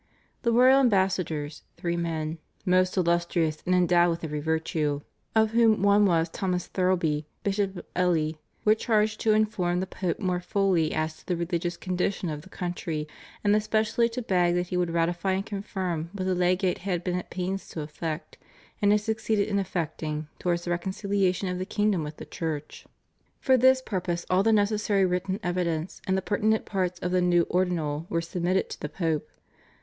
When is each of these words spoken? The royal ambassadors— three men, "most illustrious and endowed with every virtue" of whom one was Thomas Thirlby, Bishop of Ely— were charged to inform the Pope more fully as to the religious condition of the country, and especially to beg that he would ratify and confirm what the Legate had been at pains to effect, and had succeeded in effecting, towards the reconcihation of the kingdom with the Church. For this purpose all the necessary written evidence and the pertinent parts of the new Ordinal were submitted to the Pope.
The 0.41 0.51
royal 0.51 0.79
ambassadors— 0.79 1.61
three 1.77 1.95
men, 1.95 2.39
"most 2.65 2.97
illustrious 2.97 3.59
and 3.67 3.75
endowed 3.75 4.09
with 4.09 4.23
every 4.23 4.39
virtue" 4.39 5.01
of 5.35 5.51
whom 5.51 5.83
one 5.83 6.05
was 6.07 6.27
Thomas 6.27 6.65
Thirlby, 6.65 7.27
Bishop 7.43 7.77
of 7.77 7.85
Ely— 7.95 8.31
were 8.65 8.73
charged 8.73 9.19
to 9.19 9.33
inform 9.33 9.79
the 9.79 9.85
Pope 9.85 10.19
more 10.19 10.39
fully 10.39 10.91
as 10.91 11.17
to 11.17 11.27
the 11.27 11.35
religious 11.37 11.77
condition 11.77 12.29
of 12.29 12.41
the 12.41 12.49
country, 12.49 13.07
and 13.43 13.55
especially 13.55 14.09
to 14.09 14.23
beg 14.23 14.55
that 14.55 14.69
he 14.69 14.75
would 14.75 14.89
ratify 14.89 15.33
and 15.33 15.45
confirm 15.45 16.09
what 16.13 16.25
the 16.25 16.33
Legate 16.33 16.79
had 16.79 17.03
been 17.03 17.19
at 17.19 17.29
pains 17.29 17.69
to 17.69 17.81
effect, 17.81 18.39
and 18.81 18.91
had 18.91 19.01
succeeded 19.01 19.47
in 19.47 19.59
effecting, 19.59 20.27
towards 20.39 20.63
the 20.65 20.71
reconcihation 20.71 21.47
of 21.51 21.59
the 21.59 21.63
kingdom 21.63 22.03
with 22.03 22.17
the 22.17 22.25
Church. 22.25 22.87
For 23.39 23.55
this 23.55 23.83
purpose 23.83 24.25
all 24.31 24.41
the 24.41 24.51
necessary 24.51 25.05
written 25.05 25.39
evidence 25.43 26.01
and 26.07 26.17
the 26.17 26.23
pertinent 26.23 26.65
parts 26.65 26.97
of 27.01 27.11
the 27.11 27.21
new 27.21 27.43
Ordinal 27.51 28.07
were 28.09 28.19
submitted 28.21 28.67
to 28.71 28.81
the 28.81 28.89
Pope. 28.89 29.29